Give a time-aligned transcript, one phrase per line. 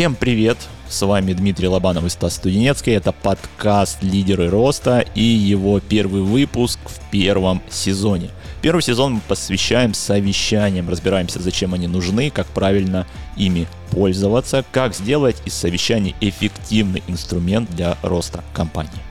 [0.00, 0.56] Всем привет!
[0.88, 2.94] С вами Дмитрий Лобанов и Стас Студенецкий.
[2.94, 8.30] Это подкаст «Лидеры роста» и его первый выпуск в первом сезоне.
[8.62, 15.36] Первый сезон мы посвящаем совещаниям, разбираемся, зачем они нужны, как правильно ими пользоваться, как сделать
[15.44, 19.09] из совещаний эффективный инструмент для роста компании.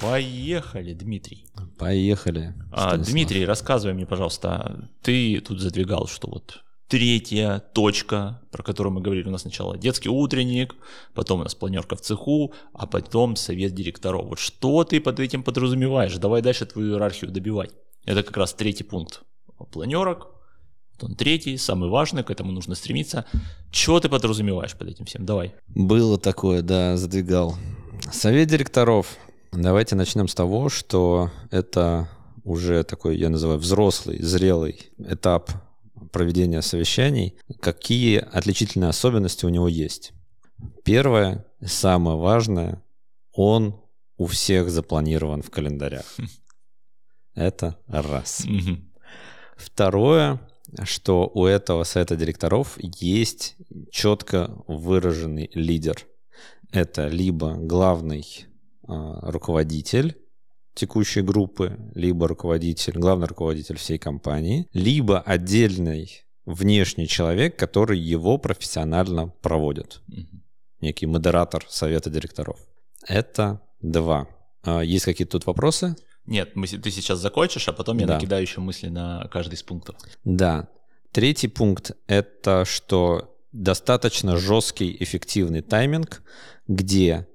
[0.00, 1.46] Поехали, Дмитрий.
[1.78, 2.54] Поехали.
[2.72, 9.00] А, Дмитрий, рассказывай мне, пожалуйста, ты тут задвигал, что вот третья точка, про которую мы
[9.00, 10.74] говорили у нас сначала, детский утренник,
[11.14, 14.26] потом у нас планерка в цеху, а потом совет директоров.
[14.26, 16.16] Вот что ты под этим подразумеваешь?
[16.16, 17.70] Давай дальше твою иерархию добивать.
[18.04, 19.22] Это как раз третий пункт
[19.72, 20.28] планерок,
[21.02, 23.24] он третий, самый важный, к этому нужно стремиться.
[23.70, 25.24] Чего ты подразумеваешь под этим всем?
[25.24, 25.54] Давай.
[25.68, 27.56] Было такое, да, задвигал.
[28.12, 29.16] Совет директоров.
[29.52, 32.08] Давайте начнем с того, что это
[32.44, 35.50] уже такой, я называю, взрослый, зрелый этап
[36.12, 37.36] проведения совещаний.
[37.60, 40.12] Какие отличительные особенности у него есть?
[40.84, 42.82] Первое, самое важное,
[43.32, 43.80] он
[44.16, 46.04] у всех запланирован в календарях.
[47.34, 48.44] Это раз.
[49.56, 50.40] Второе,
[50.84, 53.56] что у этого совета директоров есть
[53.90, 56.06] четко выраженный лидер.
[56.70, 58.46] Это либо главный
[59.22, 60.16] руководитель
[60.74, 69.28] текущей группы, либо руководитель, главный руководитель всей компании, либо отдельный внешний человек, который его профессионально
[69.42, 70.00] проводит.
[70.80, 72.58] Некий модератор совета директоров.
[73.06, 74.28] Это два.
[74.62, 75.96] А, есть какие-то тут вопросы?
[76.26, 78.14] Нет, мы, ты сейчас закончишь, а потом я да.
[78.14, 79.96] накидаю еще мысли на каждый из пунктов.
[80.24, 80.68] Да.
[81.12, 86.22] Третий пункт— это что достаточно жесткий, эффективный тайминг,
[86.68, 87.26] где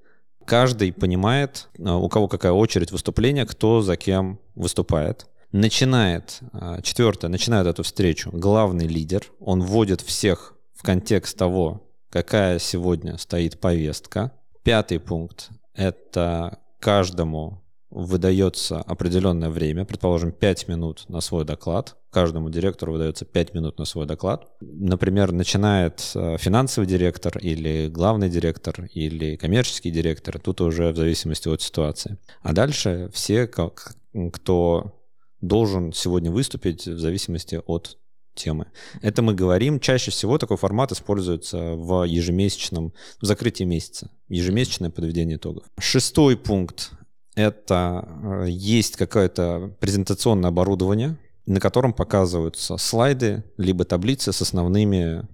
[0.46, 5.26] каждый понимает, а, у кого какая очередь выступления, кто за кем выступает.
[5.52, 12.58] Начинает, а, четвертое, начинает эту встречу главный лидер, он вводит всех в контекст того, какая
[12.58, 14.32] сегодня стоит повестка.
[14.62, 21.96] Пятый пункт— это каждому выдается определенное время, предположим, 5 минут на свой доклад.
[22.16, 24.48] Каждому директору выдается 5 минут на свой доклад.
[24.62, 30.38] Например, начинает э, финансовый директор или главный директор или коммерческий директор.
[30.38, 32.16] Тут уже в зависимости от ситуации.
[32.40, 34.94] А дальше все, кто
[35.42, 37.98] должен сегодня выступить в зависимости от
[38.34, 38.68] темы.
[39.02, 39.78] Это мы говорим.
[39.78, 44.10] Чаще всего такой формат используется в ежемесячном, в закрытии месяца.
[44.30, 45.64] Ежемесячное подведение итогов.
[45.78, 46.92] Шестой пункт
[47.34, 55.26] это э, есть какое-то презентационное оборудование, на котором показываются слайды, либо таблицы с основными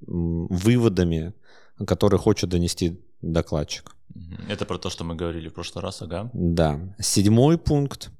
[0.00, 1.34] выводами,
[1.86, 3.94] которые хочет донести докладчик.
[4.48, 6.30] Это про то, что мы говорили в прошлый раз, ага.
[6.32, 6.94] Да.
[6.98, 8.10] Седьмой пункт,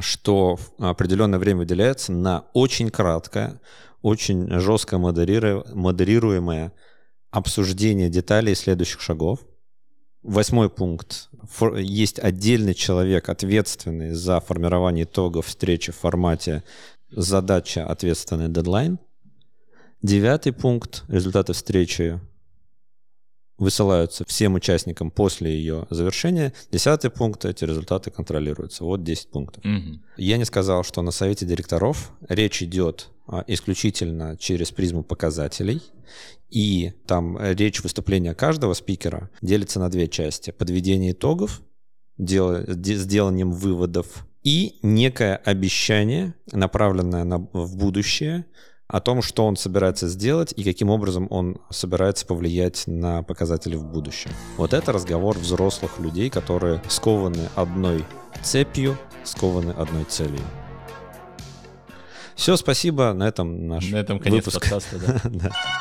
[0.00, 3.60] что определенное время выделяется на очень краткое,
[4.02, 6.72] очень жестко модерируемое
[7.30, 9.40] обсуждение деталей следующих шагов–
[10.26, 11.28] Восьмой пункт.
[11.76, 16.64] Есть отдельный человек, ответственный за формирование итогов встречи в формате
[17.10, 18.98] задача, ответственный дедлайн.
[20.02, 21.04] Девятый пункт.
[21.08, 22.20] Результаты встречи
[23.56, 26.52] высылаются всем участникам после ее завершения.
[26.72, 28.82] Десятый пункт, эти результаты контролируются.
[28.84, 29.64] Вот 10 пунктов.
[29.64, 30.00] Угу.
[30.16, 35.82] Я не сказал, что на совете директоров речь идет а, исключительно через призму показателей.
[36.48, 40.50] И там речь выступления каждого спикера делится на две части.
[40.52, 41.62] Подведение итогов,
[42.18, 48.46] дел, сделанием выводов и некое обещание, направленное на, в будущее,
[48.86, 53.84] о том, что он собирается сделать и каким образом он собирается повлиять на показатели в
[53.84, 54.30] будущем.
[54.56, 58.04] Вот это разговор взрослых людей, которые скованы одной
[58.42, 60.38] цепью, скованы одной целью.
[62.36, 63.12] Все, спасибо.
[63.14, 64.60] На этом наш На этом конец выпуск.
[64.60, 65.50] подкаста, да.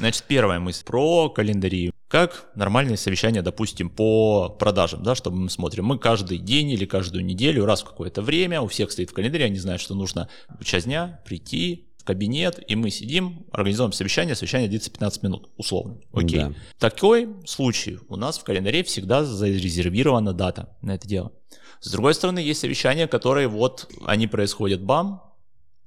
[0.00, 1.92] Значит, первая мысль про календари.
[2.08, 5.84] Как нормальное совещание, допустим, по продажам, да, чтобы мы смотрим.
[5.84, 9.44] Мы каждый день или каждую неделю, раз в какое-то время, у всех стоит в календаре,
[9.44, 14.34] они знают, что нужно в час дня прийти, в кабинет, и мы сидим, организуем совещание,
[14.34, 15.98] совещание длится 15 минут, условно.
[16.14, 16.40] Окей.
[16.40, 16.54] Да.
[16.78, 21.30] Такой случай у нас в календаре всегда зарезервирована дата на это дело.
[21.80, 25.22] С другой стороны, есть совещания, которые вот, они происходят бам,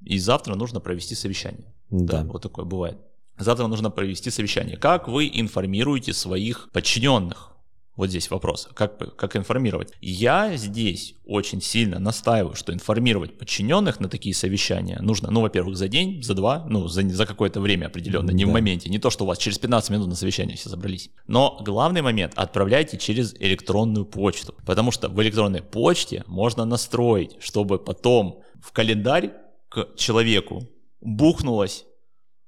[0.06, 1.74] и завтра нужно провести совещание.
[1.90, 2.22] Да.
[2.22, 3.00] да вот такое бывает.
[3.38, 4.78] Завтра нужно провести совещание.
[4.78, 7.50] Как вы информируете своих подчиненных
[7.96, 9.94] Вот здесь вопрос, как, как информировать.
[10.02, 15.88] Я здесь очень сильно настаиваю, что информировать подчиненных на такие совещания нужно, ну, во-первых, за
[15.88, 18.50] день, за два, ну, за, за какое-то время определенно, не да.
[18.50, 21.12] в моменте, не то, что у вас через 15 минут на совещание все собрались.
[21.28, 27.78] Но главный момент, отправляйте через электронную почту, потому что в электронной почте можно настроить, чтобы
[27.78, 29.34] потом в календарь
[29.70, 30.68] к человеку
[31.00, 31.86] бухнулась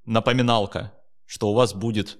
[0.06, 0.94] напоминалка,
[1.26, 2.18] что у вас будет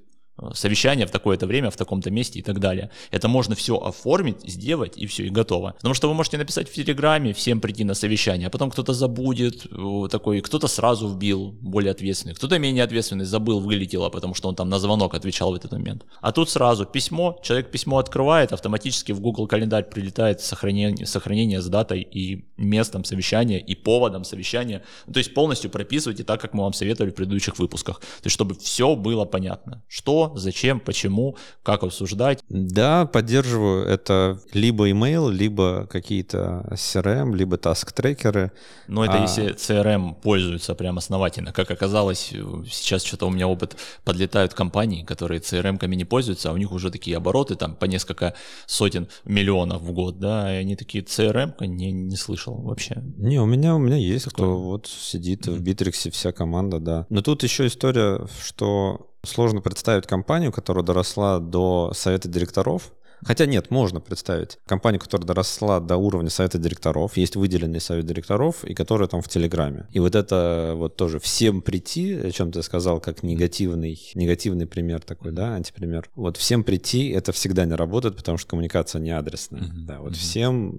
[0.54, 2.90] совещание в такое-то время, в таком-то месте и так далее.
[3.12, 5.74] Это можно все оформить, сделать и все, и готово.
[5.78, 9.66] Потому что вы можете написать в Телеграме, всем прийти на совещание, а потом кто-то забудет,
[9.72, 14.56] э, такой, кто-то сразу вбил, более ответственный, кто-то менее ответственный, забыл, вылетело, потому что он
[14.56, 16.06] там на звонок отвечал в этот момент.
[16.22, 21.68] А тут сразу письмо, человек письмо открывает, автоматически в Google календарь прилетает сохранение, сохранение с
[21.68, 24.84] датой и местом совещания, и поводом совещания.
[25.12, 28.00] То есть полностью прописывайте так, как мы вам советовали в предыдущих выпусках.
[28.00, 32.40] То есть чтобы все было понятно, что зачем, почему, как обсуждать.
[32.50, 33.86] Да, поддерживаю.
[33.86, 38.52] Это либо email, либо какие-то CRM, либо task-трекеры.
[38.88, 39.22] Но это а...
[39.22, 41.52] если CRM пользуются прям основательно.
[41.52, 42.34] Как оказалось,
[42.70, 46.92] сейчас что-то у меня опыт, подлетают компании, которые CRM-ками не пользуются, а у них уже
[46.92, 48.34] такие обороты там по несколько
[48.66, 53.04] сотен миллионов в год, да, и они такие, CRM-ка не, не слышал вообще.
[53.18, 54.48] Не, у меня, у меня есть Такое.
[54.48, 55.56] кто вот сидит mm-hmm.
[55.56, 57.06] в Битриксе, вся команда, да.
[57.10, 62.92] Но тут еще история, что Сложно представить компанию, которая доросла до совета директоров,
[63.24, 68.64] Хотя нет, можно представить компанию, которая доросла до уровня совета директоров, есть выделенный совет директоров,
[68.64, 69.88] и которая там в Телеграме.
[69.92, 75.02] И вот это вот тоже всем прийти, о чем ты сказал, как негативный, негативный пример
[75.02, 76.10] такой, да, антипример.
[76.16, 79.64] Вот всем прийти, это всегда не работает, потому что коммуникация не адресная.
[79.64, 79.86] Mm-hmm.
[79.86, 80.16] Да, вот mm-hmm.
[80.16, 80.78] всем,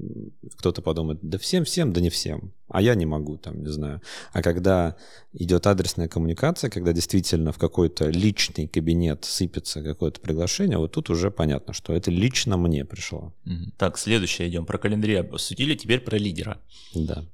[0.59, 4.01] кто-то подумает, да всем, всем, да не всем а я не могу, там, не знаю.
[4.33, 4.97] А когда
[5.33, 11.31] идет адресная коммуникация, когда действительно в какой-то личный кабинет сыпется какое-то приглашение, вот тут уже
[11.31, 13.33] понятно, что это лично мне пришло.
[13.77, 14.67] Так, следующее идем.
[14.67, 16.59] Про календари обсудили, теперь про лидера.
[16.95, 17.25] Да.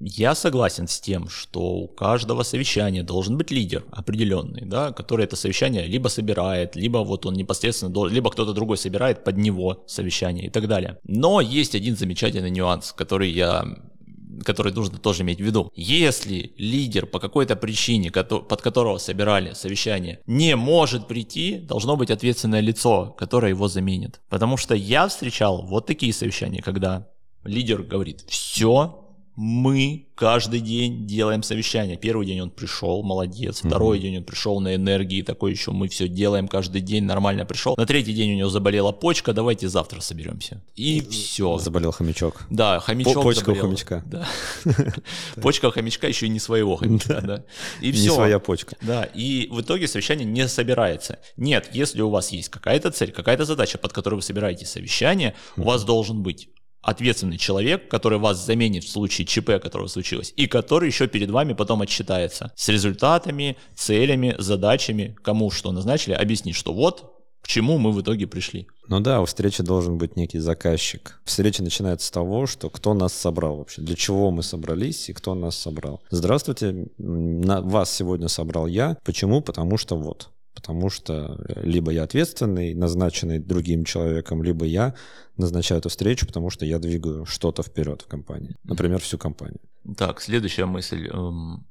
[0.00, 5.36] Я согласен с тем, что у каждого совещания должен быть лидер определенный, да, который это
[5.36, 10.46] совещание либо собирает, либо вот он непосредственно, должен, либо кто-то другой собирает под него совещание
[10.46, 10.98] и так далее.
[11.04, 13.64] Но есть один замечательный нюанс, который я
[14.44, 15.70] который нужно тоже иметь в виду.
[15.74, 22.60] Если лидер по какой-то причине, под которого собирали совещание, не может прийти, должно быть ответственное
[22.60, 24.20] лицо, которое его заменит.
[24.28, 27.08] Потому что я встречал вот такие совещания, когда
[27.44, 29.07] лидер говорит, все,
[29.40, 31.96] мы каждый день делаем совещание.
[31.96, 33.60] Первый день он пришел, молодец.
[33.64, 34.02] Второй mm-hmm.
[34.02, 37.76] день он пришел на энергии, такой еще мы все делаем каждый день, нормально пришел.
[37.76, 40.60] На третий день у него заболела почка, давайте завтра соберемся.
[40.74, 41.56] И все.
[41.58, 42.46] Заболел хомячок.
[42.50, 43.62] Да, хомячок Почка заболел.
[43.62, 44.02] у хомячка.
[44.08, 44.26] Да.
[45.40, 47.20] Почка у хомячка еще и не своего хомячка.
[47.20, 47.44] Да.
[47.80, 48.02] И все.
[48.02, 48.76] Не своя почка.
[48.82, 51.20] Да, и в итоге совещание не собирается.
[51.36, 55.62] Нет, если у вас есть какая-то цель, какая-то задача, под которой вы собираете совещание, у
[55.62, 56.48] вас должен быть
[56.82, 61.52] ответственный человек, который вас заменит в случае ЧП, которое случилось, и который еще перед вами
[61.52, 67.92] потом отчитается с результатами, целями, задачами, кому что назначили, объяснить, что вот к чему мы
[67.92, 68.66] в итоге пришли.
[68.88, 71.20] Ну да, у встречи должен быть некий заказчик.
[71.24, 75.34] Встреча начинается с того, что кто нас собрал вообще, для чего мы собрались и кто
[75.34, 76.02] нас собрал.
[76.10, 78.96] Здравствуйте, на вас сегодня собрал я.
[79.04, 79.40] Почему?
[79.40, 84.94] Потому что вот потому что либо я ответственный, назначенный другим человеком, либо я
[85.36, 89.60] назначаю эту встречу, потому что я двигаю что-то вперед в компании, например, всю компанию.
[89.96, 91.06] Так, следующая мысль.
[91.06, 91.64] Эм,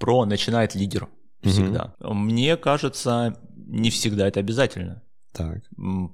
[0.00, 1.08] про начинает лидер
[1.42, 1.94] всегда.
[2.00, 2.14] Угу.
[2.14, 5.02] Мне кажется, не всегда это обязательно.
[5.32, 5.58] Так.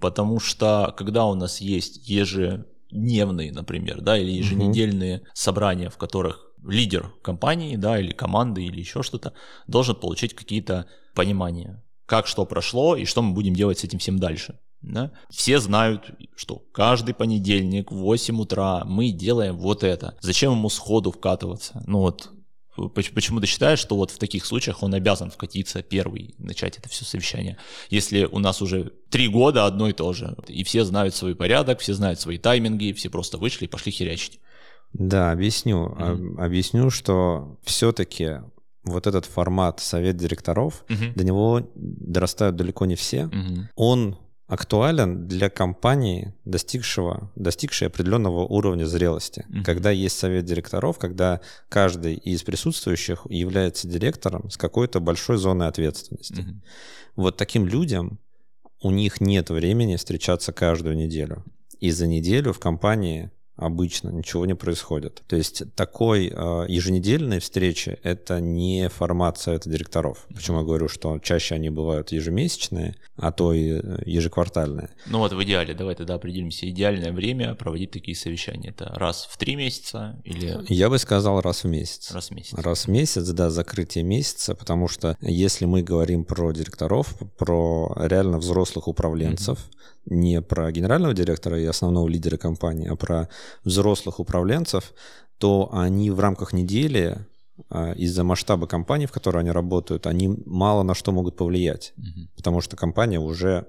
[0.00, 5.26] Потому что когда у нас есть ежедневные, например, да, или еженедельные угу.
[5.34, 9.34] собрания, в которых лидер компании, да, или команды, или еще что-то,
[9.68, 14.18] должен получить какие-то понимания как что прошло и что мы будем делать с этим всем
[14.18, 14.58] дальше.
[14.80, 15.12] Да?
[15.28, 20.16] Все знают, что каждый понедельник в 8 утра мы делаем вот это.
[20.20, 21.82] Зачем ему сходу вкатываться?
[21.86, 22.30] Ну вот
[22.94, 27.04] почему ты считаешь, что вот в таких случаях он обязан вкатиться первый, начать это все
[27.04, 27.58] совещание,
[27.90, 31.80] если у нас уже три года одно и то же, и все знают свой порядок,
[31.80, 34.40] все знают свои тайминги, все просто вышли и пошли херячить.
[34.92, 35.88] Да, объясню.
[35.88, 36.40] Mm-hmm.
[36.40, 38.38] Объясню, что все-таки
[38.90, 41.12] вот этот формат совет директоров, угу.
[41.14, 43.26] до него дорастают далеко не все.
[43.26, 43.68] Угу.
[43.76, 44.18] Он
[44.48, 49.44] актуален для компании, достигшего, достигшей определенного уровня зрелости.
[49.46, 49.62] Mm-hmm.
[49.62, 56.40] Когда есть совет директоров, когда каждый из присутствующих является директором с какой-то большой зоной ответственности.
[56.40, 56.62] Mm-hmm.
[57.16, 58.18] Вот таким людям
[58.80, 61.44] у них нет времени встречаться каждую неделю.
[61.78, 65.22] И за неделю в компании обычно ничего не происходит.
[65.26, 70.26] То есть такой э, еженедельной встречи— это не формат совета директоров.
[70.32, 74.90] Почему я говорю, что чаще они бывают ежемесячные, а то и э, ежеквартальные.
[75.06, 78.70] Ну вот в идеале, давай тогда определимся, идеальное время проводить такие совещания.
[78.70, 80.64] Это раз в три месяца или...
[80.68, 82.12] Я бы сказал раз в месяц.
[82.12, 82.54] Раз в месяц.
[82.54, 88.38] Раз в месяц, да, закрытие месяца, потому что если мы говорим про директоров, про реально
[88.38, 89.78] взрослых управленцев, mm-hmm
[90.10, 93.28] не про генерального директора и основного лидера компании, а про
[93.64, 94.92] взрослых управленцев,
[95.38, 97.18] то они в рамках недели
[97.70, 102.28] а, из-за масштаба компании, в которой они работают, они мало на что могут повлиять, угу.
[102.36, 103.66] потому что компания уже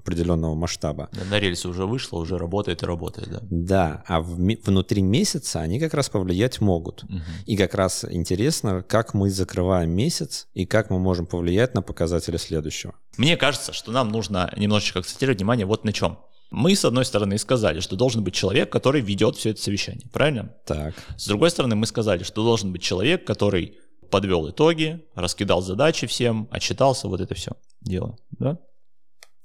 [0.00, 1.08] определенного масштаба.
[1.30, 3.40] На рельсы уже вышло, уже работает и работает, да.
[3.50, 7.04] Да, а в, внутри месяца они как раз повлиять могут.
[7.04, 7.20] Угу.
[7.46, 12.36] И как раз интересно, как мы закрываем месяц и как мы можем повлиять на показатели
[12.36, 12.94] следующего.
[13.16, 16.18] Мне кажется, что нам нужно немножечко акцентировать внимание вот на чем.
[16.50, 20.52] Мы, с одной стороны, сказали, что должен быть человек, который ведет все это совещание, правильно?
[20.66, 20.94] Так.
[21.16, 23.78] С другой стороны, мы сказали, что должен быть человек, который
[24.10, 28.58] подвел итоги, раскидал задачи всем, отчитался, вот это все дело, да?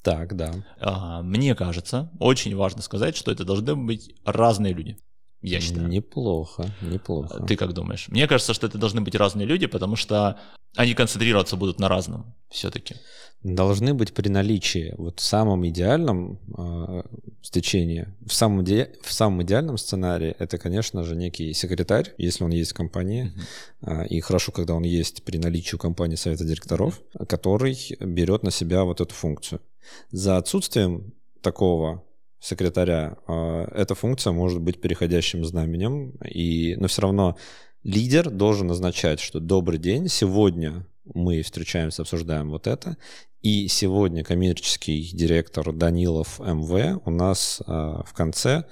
[0.05, 0.53] Так, да.
[0.79, 4.99] А, мне кажется, очень важно сказать, что это должны быть разные люди.
[5.41, 5.87] Я считаю.
[5.87, 7.43] Неплохо, неплохо.
[7.43, 8.07] Ты как думаешь?
[8.09, 10.39] Мне кажется, что это должны быть разные люди, потому что
[10.75, 12.95] они концентрироваться будут на разном все-таки.
[13.43, 17.03] Должны быть при наличии, вот в самом идеальном э,
[17.43, 22.49] стечении, в самом, иде, в самом идеальном сценарии, это, конечно же, некий секретарь, если он
[22.49, 23.33] есть в компании,
[23.81, 24.03] mm-hmm.
[24.03, 27.25] э, и хорошо, когда он есть при наличии у компании совета директоров, mm-hmm.
[27.27, 29.61] который берет на себя вот эту функцию.
[30.09, 32.03] За отсутствием такого
[32.39, 37.37] секретаря а, эта функция может быть переходящим знаменем, и, но все равно
[37.85, 42.97] лидер должен назначать, что добрый день, сегодня мы встречаемся, обсуждаем вот это,
[43.43, 48.63] и сегодня коммерческий директор Данилов МВ у нас э, в конце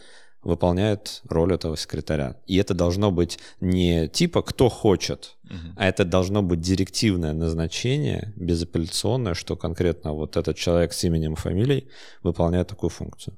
[0.41, 2.38] выполняет роль этого секретаря.
[2.48, 5.74] И это должно быть не типа кто хочет, угу.
[5.77, 11.38] а это должно быть директивное назначение, безапелляционное, что конкретно вот этот человек с именем и
[11.38, 11.88] фамилией
[12.24, 13.38] выполняет такую функцию.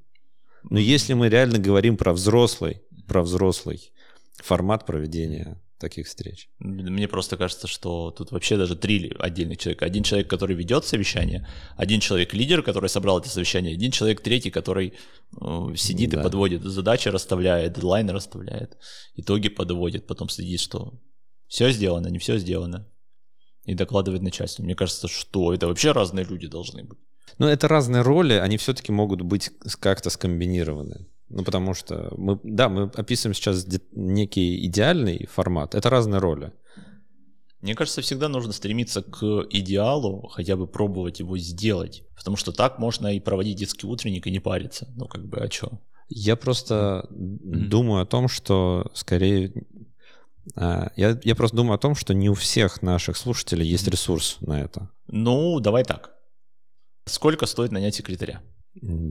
[0.63, 3.91] Но если мы реально говорим про взрослый, про взрослый
[4.37, 6.49] формат проведения таких встреч.
[6.59, 9.85] Мне просто кажется, что тут вообще даже три отдельных человека.
[9.85, 14.49] Один человек, который ведет совещание, один человек лидер, который собрал это совещание, один человек третий,
[14.49, 14.93] который
[15.39, 16.19] э, сидит да.
[16.19, 18.77] и подводит задачи, расставляет, дедлайны расставляет,
[19.15, 20.99] итоги подводит, потом следит, что
[21.47, 22.87] все сделано, не все сделано,
[23.65, 24.63] и докладывает начальству.
[24.63, 26.97] Мне кажется, что это вообще разные люди должны быть.
[27.37, 31.07] Но это разные роли, они все-таки могут быть как-то скомбинированы.
[31.29, 35.73] Ну, потому что мы, да, мы описываем сейчас некий идеальный формат.
[35.73, 36.53] Это разные роли.
[37.61, 42.03] Мне кажется, всегда нужно стремиться к идеалу, хотя бы пробовать его сделать.
[42.15, 44.87] Потому что так можно и проводить детский утренник и не париться.
[44.95, 45.81] Ну, как бы, а что?
[46.07, 47.67] Я просто mm-hmm.
[47.67, 49.51] думаю о том, что скорее...
[50.55, 54.37] А, я, я просто думаю о том, что не у всех наших слушателей есть ресурс
[54.41, 54.91] на это.
[55.07, 56.13] Ну, давай так.
[57.05, 58.43] Сколько стоит нанять секретаря?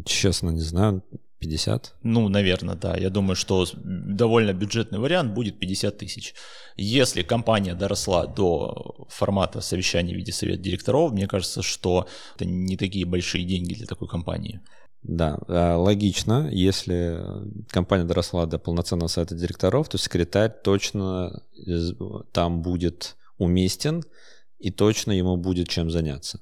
[0.04, 1.02] Честно, не знаю.
[1.40, 1.96] 50?
[2.02, 2.96] Ну, наверное, да.
[2.96, 6.34] Я думаю, что довольно бюджетный вариант будет 50 тысяч.
[6.76, 12.06] Если компания доросла до формата совещания в виде совета директоров, мне кажется, что
[12.36, 14.60] это не такие большие деньги для такой компании.
[15.02, 16.48] Да, а, логично.
[16.50, 17.20] Если
[17.68, 21.42] компания доросла до полноценного совета директоров, то секретарь точно
[22.32, 24.02] там будет уместен
[24.58, 26.40] и точно ему будет чем заняться.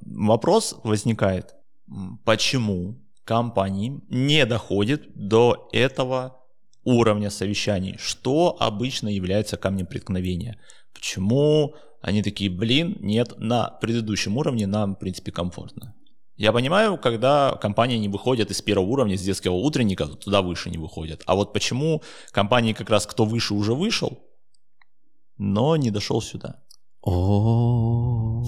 [0.00, 1.54] Вопрос возникает,
[2.24, 6.40] почему компании не доходит до этого
[6.84, 10.58] уровня совещаний, что обычно является камнем преткновения.
[10.94, 15.94] Почему они такие, блин, нет, на предыдущем уровне нам, в принципе, комфортно.
[16.36, 20.78] Я понимаю, когда компании не выходят из первого уровня, с детского утренника, туда выше не
[20.78, 21.22] выходят.
[21.26, 24.22] А вот почему компании как раз кто выше уже вышел,
[25.38, 26.62] но не дошел сюда?
[27.00, 28.44] О,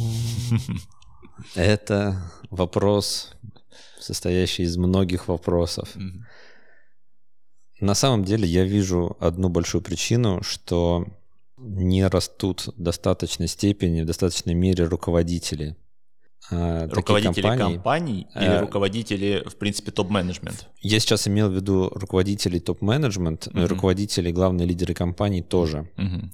[1.55, 3.33] это вопрос
[4.01, 5.97] состоящий из многих вопросов.
[5.97, 6.23] Mm-hmm.
[7.81, 11.07] На самом деле я вижу одну большую причину, что
[11.57, 15.77] не растут в достаточной степени, в достаточной мере руководители.
[16.51, 20.69] А, руководители компаний, компаний или а, руководители, в принципе, топ-менеджмент?
[20.81, 23.65] Я сейчас имел в виду руководителей топ-менеджмент, но mm-hmm.
[23.65, 25.91] и руководители, главные лидеры компаний тоже.
[25.97, 26.31] Mm-hmm.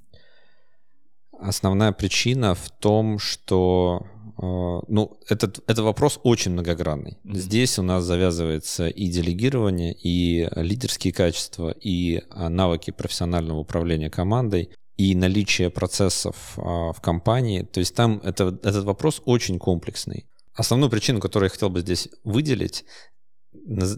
[1.40, 4.06] Основная причина в том, что
[4.38, 7.18] ну, этот, этот вопрос очень многогранный.
[7.24, 7.36] Mm-hmm.
[7.36, 14.70] Здесь у нас завязывается и делегирование, и лидерские качества, и а, навыки профессионального управления командой,
[14.96, 17.62] и наличие процессов а, в компании.
[17.62, 20.26] То есть там это, этот вопрос очень комплексный.
[20.54, 22.84] Основную причину, которую я хотел бы здесь выделить,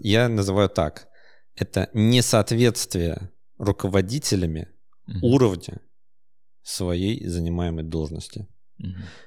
[0.02, 1.08] я называю так.
[1.54, 4.68] Это несоответствие руководителями
[5.06, 5.24] Мгм.
[5.24, 5.80] уровня
[6.62, 8.48] своей занимаемой должности.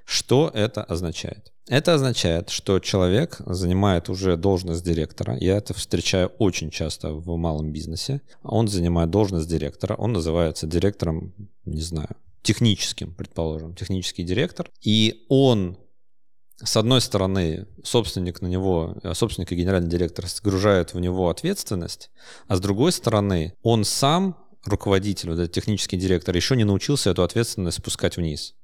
[0.06, 1.52] Что это означает?
[1.68, 5.38] Это означает, что человек занимает уже должность директора.
[5.40, 8.22] Я это встречаю очень часто в малом бизнесе.
[8.42, 9.94] Он занимает должность директора.
[9.96, 11.34] Он называется директором,
[11.66, 12.10] не знаю,
[12.42, 14.70] техническим, предположим, технический директор.
[14.82, 15.78] И он
[16.62, 22.12] с одной стороны, собственник на него, э, собственник и генеральный директор сгружают в него ответственность,
[22.48, 27.24] а с другой стороны, он сам, руководитель, вот этот технический директор, еще не научился эту
[27.24, 28.56] ответственность спускать вниз.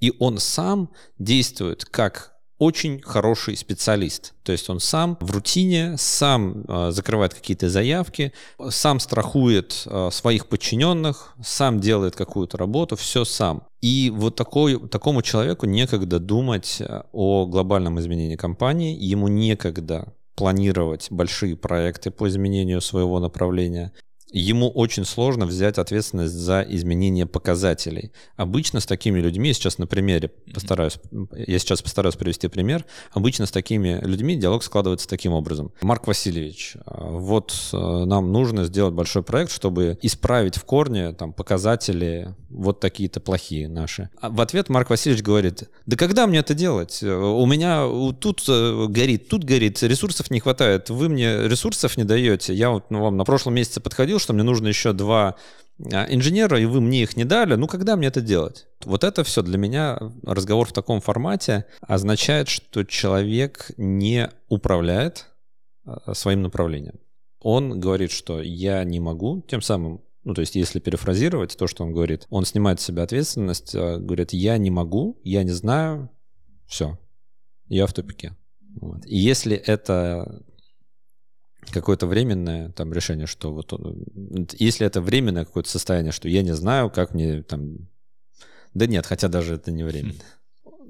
[0.00, 2.30] И он сам действует как
[2.60, 4.34] очень хороший специалист.
[4.42, 8.32] То есть он сам в рутине, сам э, закрывает какие-то заявки,
[8.68, 13.62] сам страхует э, своих подчиненных, сам делает какую-то работу, все сам.
[13.80, 21.08] И вот такой, такому человеку некогда думать э, о глобальном изменении компании, ему некогда планировать
[21.10, 23.92] большие проекты по изменению своего направления.
[24.32, 28.12] Ему очень сложно взять ответственность за изменение показателей.
[28.36, 30.98] Обычно с такими людьми, я сейчас на примере постараюсь,
[31.36, 32.84] я сейчас постараюсь привести пример.
[33.12, 35.72] Обычно с такими людьми диалог складывается таким образом.
[35.82, 41.32] Марк Васильевич, а, вот э, нам нужно сделать большой проект, чтобы исправить в корне там
[41.32, 44.10] показатели вот такие-то плохие наши.
[44.20, 47.00] А в ответ Марк Васильевич говорит, да когда мне это делать?
[47.02, 47.86] Э, У меня
[48.20, 52.54] тут э, горит, тут горит, ресурсов не хватает, вы мне ресурсов не даете.
[52.54, 55.36] Я вот ну, вам на прошлом месяце подходил, что мне нужно еще два
[55.92, 58.66] а, инженера, и вы мне их не дали, ну когда мне это делать?
[58.84, 65.26] Вот это все для меня, разговор в таком формате, означает, что человек не управляет
[65.84, 67.00] а, своим направлением.
[67.40, 71.84] Он говорит, что я не могу, тем самым, ну то есть если перефразировать то, что
[71.84, 76.10] он говорит, он снимает с себя ответственность, а, говорит, я не могу, я не знаю,
[76.66, 76.98] все,
[77.68, 78.36] я в тупике.
[78.80, 79.04] Вот.
[79.06, 80.42] И если это
[81.70, 84.04] какое-то временное там решение, что вот он-
[84.58, 87.88] если это временное какое-то состояние, что я не знаю, как мне там...
[88.74, 90.14] Да нет, хотя даже это не временно.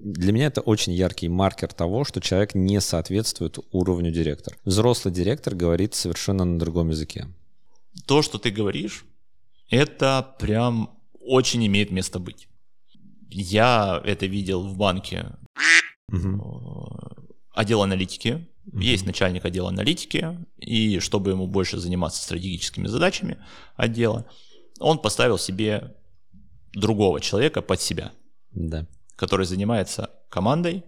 [0.02, 4.56] Для меня это очень яркий маркер того, что человек не соответствует уровню директора.
[4.64, 7.26] Взрослый директор говорит совершенно на другом языке.
[8.06, 9.04] То, что ты говоришь,
[9.68, 12.48] это прям очень имеет место быть.
[13.28, 15.26] Я это видел в банке
[16.12, 16.16] э,
[17.54, 18.46] отдел аналитики.
[18.72, 23.38] Есть начальник отдела аналитики, и чтобы ему больше заниматься стратегическими задачами
[23.76, 24.26] отдела,
[24.78, 25.94] он поставил себе
[26.72, 28.12] другого человека под себя,
[28.52, 28.86] Да.
[29.16, 30.84] который занимается командой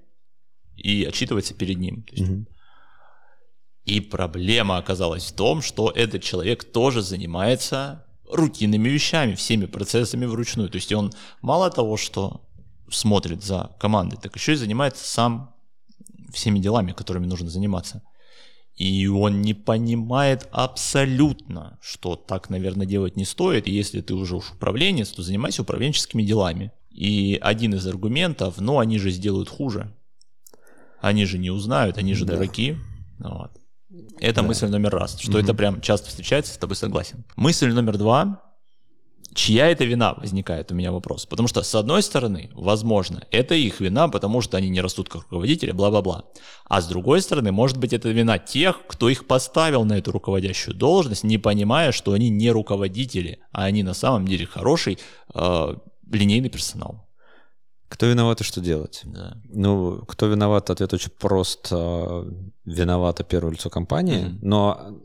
[0.76, 2.04] и отчитывается перед ним.
[2.12, 2.46] Мгм.
[3.84, 10.68] И проблема оказалась в том, что этот человек тоже занимается рутинными вещами, всеми процессами вручную.
[10.68, 12.48] То есть он мало того, что
[12.90, 15.54] смотрит за командой, так еще и занимается сам
[16.32, 18.02] всеми делами, которыми нужно заниматься.
[18.74, 23.66] И он не понимает абсолютно, что так, наверное, делать не стоит.
[23.66, 26.72] И если ты уже уж управленец, то занимайся управленческими делами.
[26.90, 29.94] И один из аргументов, ну, они же сделают хуже.
[31.00, 32.34] Они же не узнают, они же Да.
[32.34, 32.76] дураки.
[33.18, 33.50] Вот.
[34.20, 34.48] Это Да.
[34.48, 35.40] мысль номер раз, что Мгм.
[35.40, 37.24] это прям часто встречается, с тобой согласен.
[37.36, 38.42] Мысль номер два.
[39.34, 41.26] Чья это вина, возникает у меня вопрос.
[41.26, 45.22] Потому что, с одной стороны, возможно, это их вина, потому что они не растут как
[45.22, 46.24] руководители, бла-бла-бла.
[46.66, 50.76] А с другой стороны, может быть, это вина тех, кто их поставил на эту руководящую
[50.76, 54.98] должность, не понимая, что они не руководители, а они на самом деле хороший
[55.34, 55.76] э,
[56.10, 57.08] линейный персонал.
[57.92, 59.02] Кто виноват и что делать?
[59.04, 59.36] Да.
[59.44, 61.68] Ну, кто виноват, ответ очень прост.
[61.70, 62.26] А,
[62.64, 64.24] Виновато первое лицо компании.
[64.24, 64.38] Мгм.
[64.40, 64.96] Но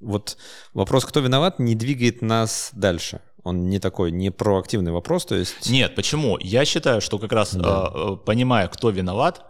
[0.00, 0.36] вот
[0.74, 3.20] вопрос, кто виноват, не двигает нас дальше.
[3.42, 5.70] Он не такой, не проактивный вопрос, то есть...
[5.70, 6.36] Нет, почему?
[6.40, 7.90] Я считаю, что как раз Да.
[7.94, 9.44] э, э, понимая, кто виноват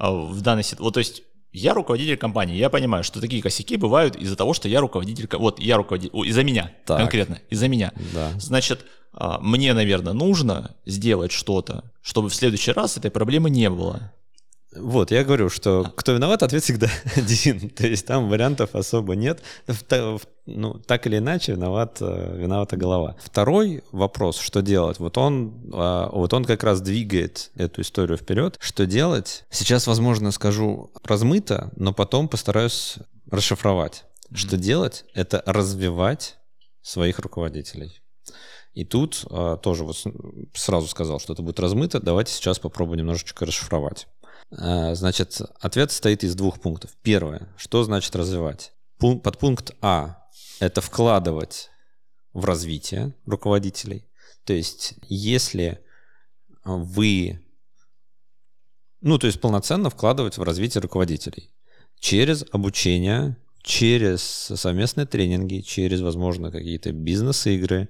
[0.00, 3.76] э, в данной ситуации, вот то есть я руководитель компании, я понимаю, что такие косяки
[3.76, 6.98] бывают из-за того, что я руководитель, ко- вот я руководитель, из-за меня Так.
[6.98, 7.92] конкретно, из-за меня.
[8.12, 8.30] Да.
[8.38, 14.12] Значит, а, мне, наверное, нужно сделать что-то, чтобы в следующий раз этой проблемы не было.
[14.78, 17.70] Вот, я говорю, что кто виноват, ответ всегда один.
[17.70, 19.42] То есть там вариантов особо нет.
[20.46, 23.16] Ну, так или иначе, виноват, э, виновата голова.
[23.20, 25.00] Второй вопрос, что делать?
[25.00, 28.56] Вот он, а, вот он как раз двигает эту историю вперед.
[28.60, 29.44] Что делать?
[29.50, 32.96] Сейчас, возможно, скажу размыто, но потом постараюсь
[33.28, 34.04] расшифровать.
[34.32, 35.04] Что делать?
[35.14, 36.36] Это развивать
[36.80, 38.00] своих руководителей.
[38.76, 39.96] И тут а, тоже вот
[40.54, 41.98] сразу сказал, что это будет размыто.
[41.98, 44.06] Давайте сейчас попробуем немножечко расшифровать.
[44.50, 46.90] А, Значит, ответ состоит из двух пунктов.
[47.02, 48.72] Первое, что значит развивать?
[48.98, 50.26] Пун- Подпункт А–
[50.60, 51.70] это вкладывать
[52.32, 54.06] в развитие руководителей.
[54.44, 55.80] То есть, если
[56.64, 57.44] вы,
[59.00, 61.50] ну, то есть полноценно вкладывать в развитие руководителей
[61.98, 67.88] через обучение, Через совместные тренинги, через, возможно, какие-то бизнес-игры.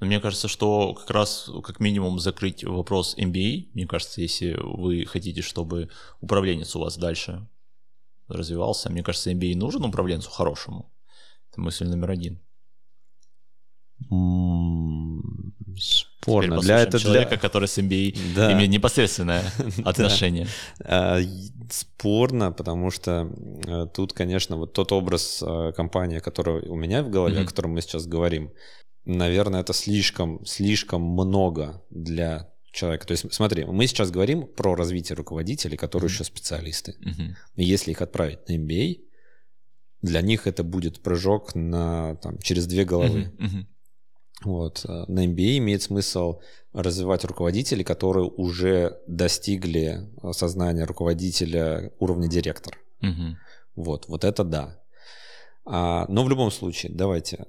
[0.00, 5.04] Но мне кажется, что как раз как минимум закрыть вопрос MBA, мне кажется, если вы
[5.04, 7.46] хотите, чтобы управленец у вас дальше
[8.26, 10.90] развивался, мне кажется, MBA нужен управленцу хорошему.
[11.50, 12.40] Это мысль номер один.
[15.78, 16.60] Спорно.
[16.60, 17.38] Для этого человека, для...
[17.38, 18.52] который с MBA да.
[18.52, 19.44] имеет непосредственное
[19.84, 20.46] отношение.
[20.82, 21.18] А,
[21.70, 23.30] спорно, потому что
[23.66, 27.72] э, тут, конечно, вот тот образ э, компании, который у меня в голове, о котором
[27.72, 28.50] мы сейчас говорим,
[29.16, 33.06] наверное, это слишком, слишком много для человека.
[33.06, 36.94] То есть, смотри, мы сейчас говорим про развитие руководителей, которые еще специалисты.
[37.56, 39.00] И если их отправить на MBA,
[40.02, 43.32] для них это будет прыжок на, там, через две головы.
[44.42, 44.86] Вот.
[44.88, 46.40] Э, на MBA имеет смысл
[46.72, 52.78] развивать руководителей, которые уже достигли сознания руководителя уровня директора.
[53.02, 53.36] Угу.
[53.76, 54.80] Вот, вот это да.
[55.66, 57.46] А, но в любом случае, давайте.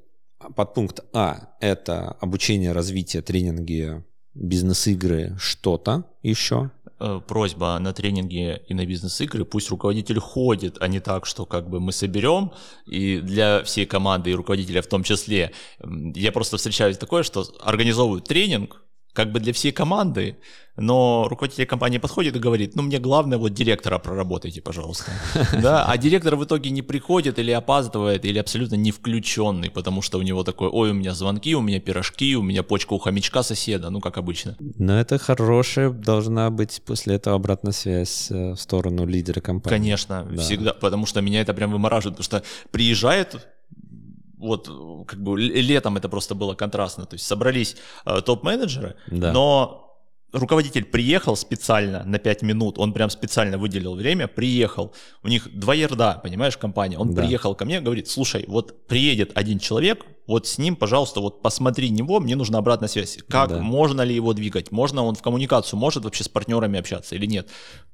[0.56, 6.72] Подпункт А– это обучение, развитие, тренинги, бизнес-игры, что-то еще.
[7.00, 11.68] Э, просьба на тренинги и на бизнес-игры, пусть руководитель ходит, а не так, что как
[11.70, 12.52] бы мы соберем,
[12.86, 15.52] и для всей команды и руководителя в том числе.
[16.16, 20.38] Я просто встречаюсь такое, что организовывают тренинг, как бы для всей команды,
[20.78, 25.12] но руководитель компании подходит и говорит, ну мне главное вот директора проработайте, пожалуйста.
[25.62, 30.18] Да, а директор в итоге не приходит или опаздывает, или абсолютно не включенный, потому что
[30.18, 33.44] у него такой, ой, у меня звонки, у меня пирожки, у меня почка у хомячка
[33.44, 34.56] соседа, ну как обычно.
[34.60, 39.78] Но это хорошая должна быть после этого обратная связь э, в сторону лидера компании.
[39.78, 40.42] Конечно, да.
[40.42, 43.48] всегда, потому что меня это прям вымораживает, потому что приезжает
[44.42, 44.68] вот
[45.08, 47.06] как бы летом это просто было контрастно.
[47.06, 49.32] То есть собрались э, топ-менеджеры, да.
[49.32, 49.82] но
[50.34, 54.94] руководитель приехал специально на 5 минут, он прям специально выделил время, приехал.
[55.24, 56.98] У них два ярда, понимаешь, компания.
[56.98, 57.22] Он да.
[57.22, 61.90] приехал ко мне, говорит, слушай, вот приедет один человек, вот с ним, пожалуйста, вот посмотри
[61.90, 63.20] него, мне нужна обратная связь.
[63.28, 63.60] Как, да.
[63.60, 64.72] можно ли его двигать?
[64.72, 67.50] Можно он в коммуникацию, может вообще с партнерами общаться или нет?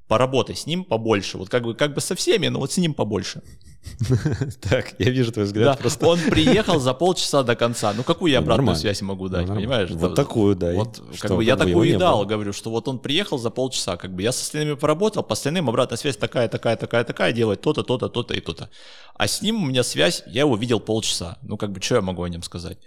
[0.06, 1.38] Поработай с ним побольше.
[1.38, 3.42] Вот как бы, как бы со всеми, но вот с ним побольше.
[4.60, 5.64] Так, я вижу твой взгляд.
[5.64, 6.06] Да, просто.
[6.06, 7.92] Он приехал за полчаса до конца.
[7.92, 9.90] Ну, какую я ну, обратную связь могу дать, понимаешь?
[9.90, 10.72] Вот такую, да.
[10.72, 14.14] Вот, как бы я такую и дал, говорю, что вот он приехал за полчаса, как
[14.14, 17.82] бы я с остальными поработал, по остальным обратная связь такая, такая, такая, такая, делает то-то,
[17.82, 18.70] то-то, то-то и то-то.
[19.14, 21.38] А с ним у меня связь, я его видел полчаса.
[21.42, 22.78] Ну, как бы, что я могу о нем сказать?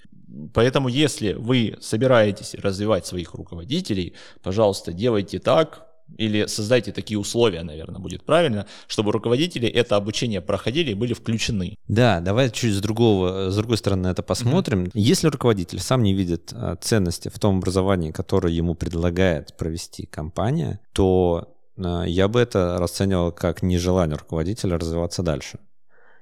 [0.53, 7.99] Поэтому, если вы собираетесь развивать своих руководителей, пожалуйста, делайте так, или создайте такие условия, наверное,
[7.99, 11.75] будет правильно, чтобы руководители это обучение проходили и были включены.
[11.87, 14.85] Да, давай чуть с другого, с другой стороны это посмотрим.
[14.85, 14.91] Mm-hmm.
[14.93, 20.79] Если руководитель сам не видит а, ценности в том образовании, которое ему предлагает провести компания,
[20.93, 25.59] то а, я бы это расценивал как нежелание руководителя развиваться дальше.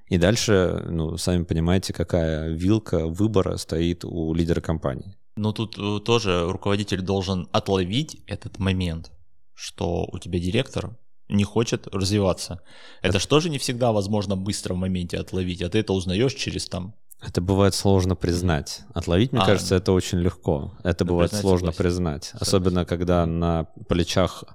[0.08, 5.16] И дальше, ну, сами понимаете, какая вилка выбора стоит у лидера компании.
[5.36, 9.12] Ну, тут э, тоже руководитель должен отловить этот момент
[9.60, 12.62] что у тебя директор не хочет развиваться.
[13.02, 16.66] Это, это же не всегда возможно быстро в моменте отловить, а ты это узнаешь через
[16.68, 18.84] там это бывает сложно признать.
[18.94, 20.72] Отловить, мне а, кажется, это очень легко.
[20.84, 21.78] Это бывает сложно согласен.
[21.78, 22.24] признать.
[22.24, 22.48] Согласен.
[22.48, 24.46] Особенно, когда на плечах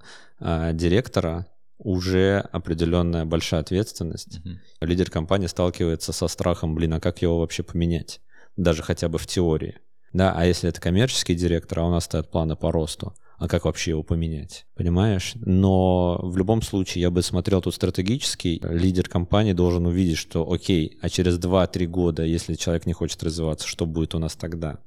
[0.40, 4.38] э, директора уже определенная большая ответственность.
[4.38, 4.48] Угу.
[4.80, 8.22] Лидер компании сталкивается со страхом, блин, а как его вообще поменять?
[8.56, 9.78] Даже хотя бы в теории.
[10.14, 13.64] Да, а если это коммерческий директор, а у нас стоят планы по росту, а как
[13.64, 15.32] вообще его поменять, понимаешь?
[15.36, 18.60] Но в любом случае я бы смотрел тут стратегически.
[18.62, 23.66] Лидер компании должен увидеть, что окей, а через 2-3 года, если человек не хочет развиваться,
[23.66, 24.78] что будет у нас тогда?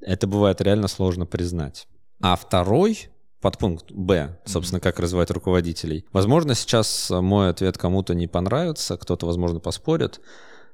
[0.00, 1.88] Это бывает реально сложно признать.
[2.20, 3.08] А второй
[3.40, 6.04] подпункт Б, собственно, как развивать руководителей.
[6.12, 10.20] Возможно, сейчас мой ответ кому-то не понравится, кто-то, возможно, поспорит,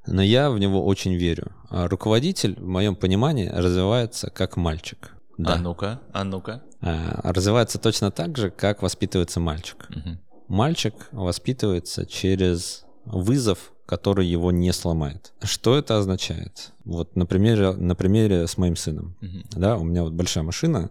[0.07, 1.53] но я в него очень верю.
[1.69, 5.11] А руководитель, в моем понимании, развивается как мальчик.
[5.39, 5.55] Да.
[5.55, 6.63] А ну-ка, а ну-ка.
[6.81, 9.89] А, развивается точно так же, как воспитывается мальчик.
[9.91, 10.19] Угу.
[10.49, 15.33] Мальчик воспитывается через вызов, который его не сломает.
[15.43, 16.73] Что это означает?
[16.85, 19.17] Вот на примере, на примере с моим сыном.
[19.21, 19.61] Угу.
[19.61, 20.91] Да, у меня вот большая машина,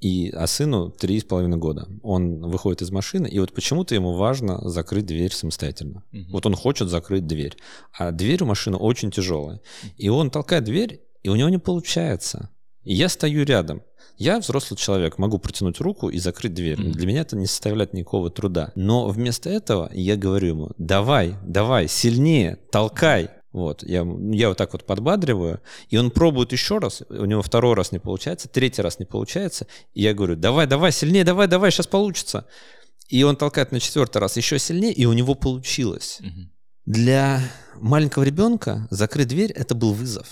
[0.00, 1.88] и, а сыну три с половиной года.
[2.02, 6.02] Он выходит из машины, и вот почему-то ему важно закрыть дверь самостоятельно.
[6.12, 6.24] Угу.
[6.32, 7.56] Вот он хочет закрыть дверь.
[7.96, 9.60] А дверь у машины очень тяжелая.
[9.96, 12.50] И он толкает дверь, и у него не получается.
[12.86, 13.82] И я стою рядом.
[14.16, 16.78] Я взрослый человек, могу протянуть руку и закрыть дверь.
[16.78, 16.92] Mm-hmm.
[16.92, 18.72] Для меня это не составляет никакого труда.
[18.76, 23.28] Но вместо этого я говорю ему, давай, давай, сильнее, толкай.
[23.52, 27.74] Вот, я, я вот так вот подбадриваю, и он пробует еще раз, у него второй
[27.74, 31.70] раз не получается, третий раз не получается, и я говорю, давай, давай, сильнее, давай, давай,
[31.70, 32.46] сейчас получится.
[33.08, 36.18] И он толкает на четвертый раз еще сильнее, и у него получилось.
[36.20, 36.44] Mm-hmm.
[36.84, 37.40] Для
[37.76, 40.26] маленького ребенка закрыть дверь– это был вызов.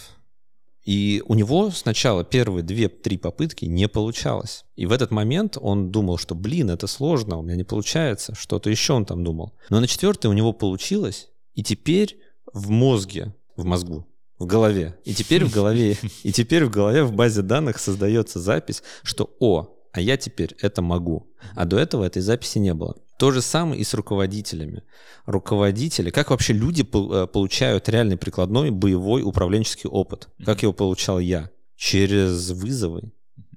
[0.84, 4.64] И у него сначала первые две-три попытки не получалось.
[4.76, 8.68] И в этот момент он думал, что, блин, это сложно, у меня не получается, что-то
[8.70, 9.54] еще он там думал.
[9.70, 12.18] Но на четвертой у него получилось, и теперь
[12.52, 14.06] в мозге, в мозгу,
[14.38, 18.82] в голове, и теперь в голове, и теперь в голове в базе данных создается запись,
[19.02, 21.32] что, о, а я теперь это могу.
[21.54, 22.96] А до этого этой записи не было.
[23.18, 24.82] То же самое и с руководителями.
[25.26, 30.28] Руководители, как вообще люди э, получают реальный прикладной боевой управленческий опыт?
[30.44, 31.50] Как его получал я?
[31.76, 33.12] Через вызовы.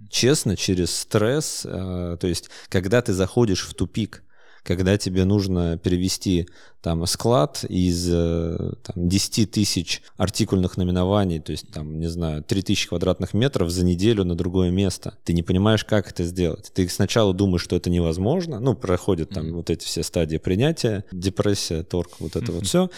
[0.10, 1.66] Честно, через стресс.
[1.66, 4.24] Э, то есть, когда ты заходишь в тупик,
[4.68, 6.48] когда тебе нужно перевести
[6.82, 12.90] там склад из э, там, 10 тысяч артикульных наименований, то есть там, не знаю, 3000
[12.90, 15.18] квадратных метров за неделю на другое место.
[15.24, 16.70] Ты не понимаешь, как это сделать.
[16.74, 19.54] Ты сначала думаешь, что это невозможно, ну, проходят там mm-hmm.
[19.54, 22.56] вот эти все стадии принятия, депрессия, торг, вот это mm-hmm.
[22.56, 22.90] вот все,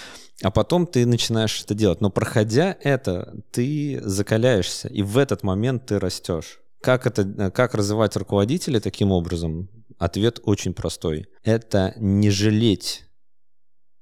[0.41, 2.01] а потом ты начинаешь это делать.
[2.01, 6.61] Но проходя это, ты закаляешься, и в этот момент ты растешь.
[6.81, 9.69] Как, это, э, как развивать руководителей таким образом?
[9.99, 11.27] Ответ очень простой.
[11.43, 13.03] Это не жалеть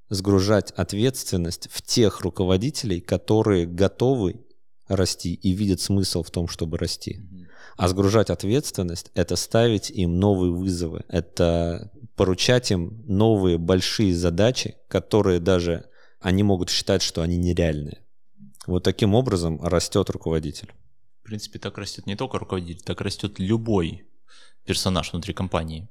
[0.09, 4.45] сгружать ответственность в тех руководителей, которые готовы
[4.87, 7.19] расти и видят смысл в том, чтобы расти.
[7.77, 15.39] А сгружать ответственность— это ставить им новые вызовы, это поручать им новые большие задачи, которые
[15.39, 18.03] даже они могут считать, что они нереальные.
[18.65, 20.71] Вот таким образом растет руководитель.
[21.21, 24.07] В принципе, так растет не только руководитель, так растет любой
[24.67, 25.89] персонаж внутри компании.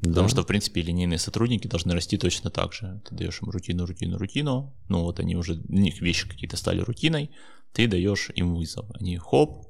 [0.00, 0.10] Да.
[0.10, 3.00] Потому что, в принципе, линейные сотрудники должны расти точно так же.
[3.08, 4.74] Ты даешь им рутину, рутину, рутину.
[4.88, 7.30] Ну вот они уже, у них вещи какие-то стали рутиной.
[7.72, 8.86] Ты даешь им вызов.
[9.00, 9.66] Они хоп,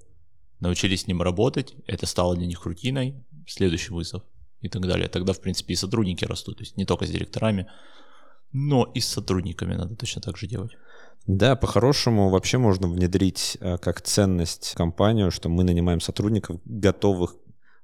[0.60, 1.74] научились с ним работать.
[1.86, 3.24] Это стало для них рутиной.
[3.46, 4.22] Следующий вызов
[4.60, 5.08] и так далее.
[5.08, 6.58] Тогда, в принципе, и сотрудники растут.
[6.58, 7.68] То есть не только с директорами,
[8.52, 10.72] но и с сотрудниками надо точно так же делать.
[11.26, 17.34] Да, по-хорошему вообще можно внедрить э, как ценность компанию, что мы нанимаем сотрудников готовых,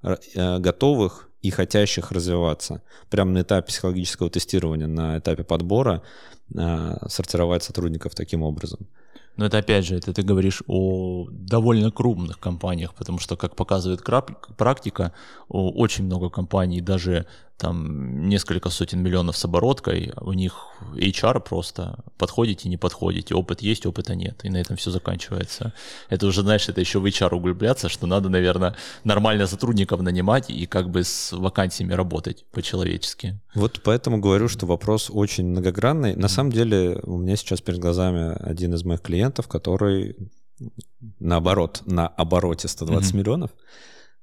[0.03, 2.83] готовых и хотящих развиваться.
[3.11, 6.03] Прямо на этапе психологического тестирования, на этапе подбора
[6.55, 8.87] э, сортировать сотрудников таким образом.
[9.37, 14.03] Но это опять же, это ты говоришь о довольно крупных компаниях, потому что, как показывает
[14.57, 15.13] практика,
[15.49, 17.27] очень много компаний, даже
[17.63, 23.87] там несколько сотен миллионов с обороткой, у них HR просто подходите, не подходите, опыт есть,
[23.87, 25.73] опыта нет, и на этом все заканчивается.
[26.09, 30.67] Это уже, знаешь, это еще в HR углубляться, что надо, наверное, нормально сотрудников нанимать и
[30.67, 33.39] как бы с вакансиями работать по-человечески.
[33.55, 36.17] Вот поэтому говорю, что вопрос очень многогранный.
[36.17, 40.17] На самом деле у меня сейчас перед глазами один из моих клиентов, который
[41.21, 43.17] наоборот, на обороте 120 mm-hmm.
[43.17, 43.51] миллионов,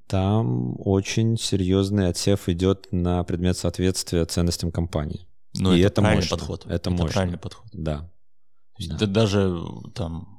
[0.09, 5.27] там очень серьезный отсев идет на предмет соответствия ценностям компании.
[5.55, 6.37] Ну, это, это правильный мощно.
[6.37, 6.65] подход.
[6.65, 7.07] Это, это мощно.
[7.09, 7.67] правильный подход.
[7.73, 8.09] Да.
[8.79, 8.95] да.
[8.95, 9.61] Это даже
[9.93, 10.38] там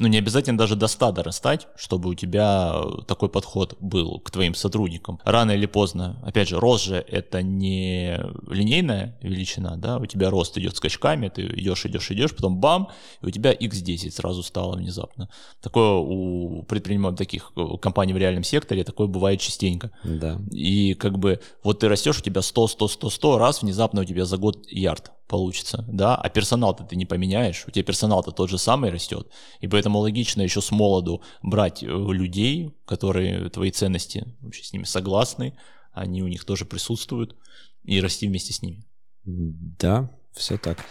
[0.00, 2.74] ну, не обязательно даже до 100 дорастать, чтобы у тебя
[3.06, 5.20] такой подход был к твоим сотрудникам.
[5.24, 10.56] Рано или поздно, опять же, рост же это не линейная величина, да, у тебя рост
[10.58, 12.88] идет скачками, ты идешь, идешь, идешь, потом бам,
[13.22, 15.28] и у тебя x10 сразу стало внезапно.
[15.60, 19.90] Такое у предпринимателей таких компаний в реальном секторе, такое бывает частенько.
[20.04, 20.40] Да.
[20.50, 24.04] И как бы вот ты растешь, у тебя 100, 100, 100, 100 раз, внезапно у
[24.04, 28.50] тебя за год ярд получится, да, а персонал-то ты не поменяешь, у тебя персонал-то тот
[28.50, 29.28] же самый растет,
[29.60, 34.84] и поэтому логично еще с молоду брать э, людей, которые твои ценности вообще с ними
[34.84, 35.56] согласны,
[35.92, 37.36] они у них тоже присутствуют,
[37.84, 38.84] и расти вместе с ними.
[39.24, 40.84] Да, все так.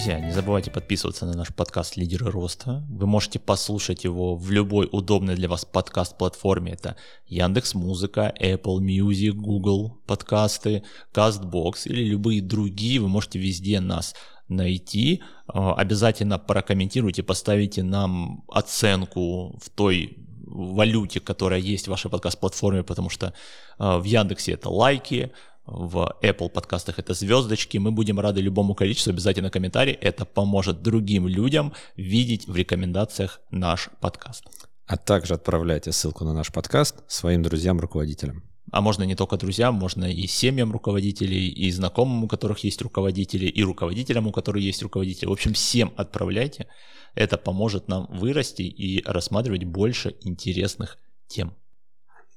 [0.00, 2.82] Друзья, не забывайте подписываться на наш подкаст «Лидеры роста».
[2.88, 6.72] Вы можете послушать его в любой удобной для вас подкаст-платформе.
[6.72, 12.98] Это Яндекс Музыка, Apple Music, Google подкасты, CastBox или любые другие.
[12.98, 14.14] Вы можете везде нас
[14.48, 15.22] найти.
[15.46, 23.10] А, обязательно прокомментируйте, поставите нам оценку в той валюте, которая есть в вашей подкаст-платформе, потому
[23.10, 23.34] что
[23.76, 25.30] а, в Яндексе это лайки,
[25.70, 27.78] в Apple подкастах это звездочки.
[27.78, 29.92] Мы будем рады любому количеству, обязательно комментарий.
[29.94, 34.44] Это поможет другим людям видеть в рекомендациях наш подкаст.
[34.86, 38.42] А также отправляйте ссылку на наш подкаст своим друзьям-руководителям.
[38.72, 43.46] А можно не только друзьям, можно и семьям руководителей, и знакомым, у которых есть руководители,
[43.46, 45.26] и руководителям, у которых есть руководители.
[45.26, 46.66] В общем, всем отправляйте.
[47.14, 51.54] Это поможет нам вырасти и рассматривать больше интересных тем.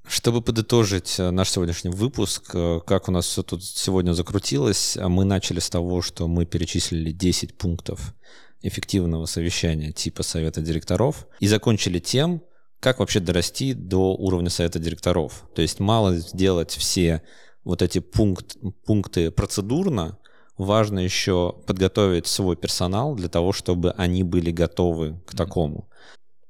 [0.07, 5.23] Чтобы подытожить э, наш сегодняшний выпуск, э, как у нас все тут сегодня закрутилось, мы
[5.23, 8.13] начали с того, что мы перечислили 10 пунктов
[8.61, 12.41] эффективного совещания типа совета директоров и закончили тем,
[12.79, 15.45] как вообще дорасти до уровня совета директоров.
[15.55, 17.21] То есть мало сделать все
[17.63, 20.17] вот эти пункт, пункты процедурно,
[20.57, 25.89] важно еще подготовить свой персонал для того, чтобы они были готовы к такому.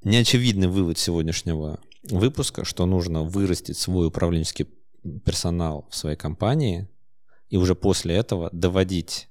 [0.04, 4.68] Неочевидный вывод сегодняшнего выпуска, что нужно вырастить свой управленческий
[5.26, 6.88] персонал в своей компании
[7.50, 9.28] и уже после этого доводить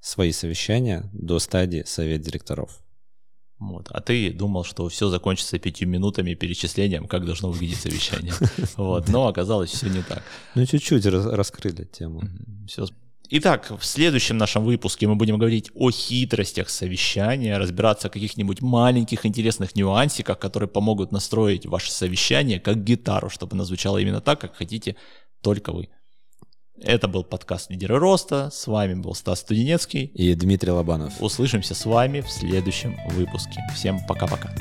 [0.00, 2.82] свои совещания до стадии совет директоров.
[3.58, 3.88] Вот.
[3.90, 8.32] А ты думал, что все закончится пятью минутами перечислением, как должно выглядеть совещание.
[8.76, 9.08] Вот.
[9.08, 10.22] Но оказалось все не так.
[10.54, 12.22] Ну, чуть-чуть раскрыли тему.
[12.66, 12.86] Все.
[13.32, 19.24] Итак, в следующем нашем выпуске мы будем говорить о хитростях совещания, разбираться о каких-нибудь маленьких
[19.24, 24.56] интересных нюансиках, которые помогут настроить ваше совещание как гитару, чтобы оно звучало именно так, как
[24.56, 24.96] хотите
[25.42, 25.90] только вы.
[26.82, 28.50] Это был подкаст «Лидеры роста».
[28.52, 31.22] С вами был Стас Студенецкий и Дмитрий Лобанов.
[31.22, 33.60] Услышимся с вами в следующем выпуске.
[33.76, 34.52] Всем пока-пока.